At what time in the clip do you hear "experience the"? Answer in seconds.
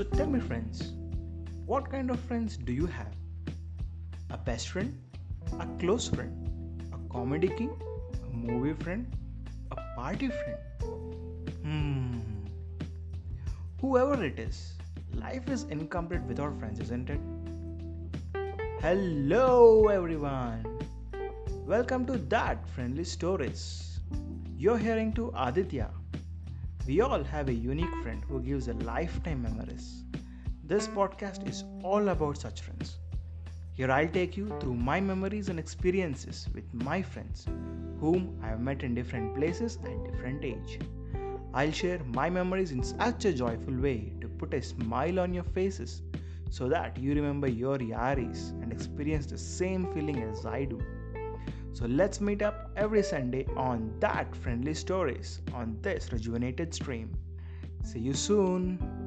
48.72-49.38